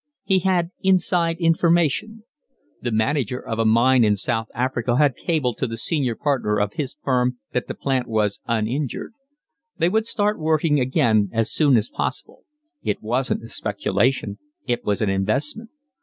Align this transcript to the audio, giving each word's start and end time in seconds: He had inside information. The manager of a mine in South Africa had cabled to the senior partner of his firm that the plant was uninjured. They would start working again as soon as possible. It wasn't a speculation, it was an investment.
He 0.23 0.39
had 0.39 0.71
inside 0.81 1.37
information. 1.37 2.23
The 2.81 2.91
manager 2.91 3.37
of 3.39 3.59
a 3.59 3.65
mine 3.65 4.03
in 4.03 4.15
South 4.15 4.47
Africa 4.55 4.97
had 4.97 5.15
cabled 5.15 5.59
to 5.59 5.67
the 5.67 5.77
senior 5.77 6.15
partner 6.15 6.57
of 6.59 6.73
his 6.73 6.95
firm 7.03 7.37
that 7.51 7.67
the 7.67 7.75
plant 7.75 8.07
was 8.07 8.39
uninjured. 8.47 9.13
They 9.77 9.89
would 9.89 10.07
start 10.07 10.39
working 10.39 10.79
again 10.79 11.29
as 11.31 11.53
soon 11.53 11.77
as 11.77 11.91
possible. 11.91 12.45
It 12.81 13.03
wasn't 13.03 13.43
a 13.43 13.49
speculation, 13.49 14.39
it 14.65 14.83
was 14.83 15.03
an 15.03 15.09
investment. 15.11 15.69